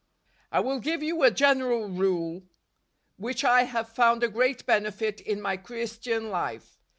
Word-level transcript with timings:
I 0.51 0.61
will 0.61 0.79
give 0.79 1.03
you 1.03 1.21
a 1.21 1.29
general 1.29 1.87
rule, 1.87 2.41
which 3.17 3.43
I 3.43 3.65
have 3.65 3.87
found 3.87 4.23
a 4.23 4.29
great 4.29 4.65
benefit 4.65 5.19
in 5.21 5.39
my 5.39 5.57
Christian 5.57 6.31
life. 6.31 6.79